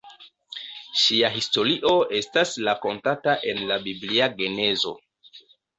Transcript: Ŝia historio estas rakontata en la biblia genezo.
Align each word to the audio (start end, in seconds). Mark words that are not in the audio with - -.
Ŝia 1.01 1.29
historio 1.35 1.93
estas 2.21 2.57
rakontata 2.71 3.39
en 3.53 3.65
la 3.73 3.81
biblia 3.87 4.35
genezo. 4.43 5.01